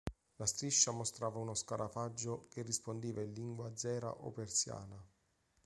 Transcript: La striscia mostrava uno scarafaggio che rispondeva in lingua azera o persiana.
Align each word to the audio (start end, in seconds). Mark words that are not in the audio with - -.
La 0.37 0.47
striscia 0.47 0.89
mostrava 0.89 1.37
uno 1.37 1.53
scarafaggio 1.53 2.47
che 2.49 2.63
rispondeva 2.63 3.21
in 3.21 3.33
lingua 3.33 3.67
azera 3.67 4.09
o 4.11 4.31
persiana. 4.31 4.99